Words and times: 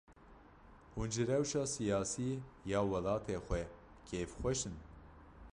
Hûn 0.95 1.09
ji 1.15 1.23
rewşa 1.31 1.63
siyasî 1.75 2.29
ya 2.71 2.79
welatê 2.91 3.37
xwe 3.45 3.61
kêfxweş 4.07 4.61
in? 4.69 4.75